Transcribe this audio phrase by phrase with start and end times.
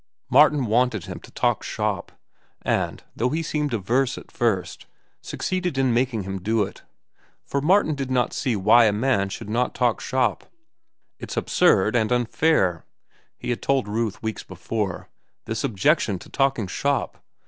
[0.31, 2.11] Martin wanted him to talk shop,
[2.63, 4.87] and, though he seemed averse at first,
[5.21, 6.81] succeeded in making him do it.
[7.45, 10.45] For Martin did not see why a man should not talk shop.
[11.19, 12.83] "It's absurd and unfair,"
[13.37, 15.07] he had told Ruth weeks before,
[15.45, 17.23] "this objection to talking shop.